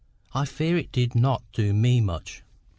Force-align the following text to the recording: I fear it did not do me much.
I 0.33 0.45
fear 0.45 0.77
it 0.79 0.91
did 0.91 1.13
not 1.13 1.43
do 1.53 1.75
me 1.75 2.01
much. 2.01 2.41